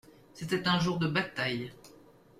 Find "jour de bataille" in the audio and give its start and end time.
0.79-1.71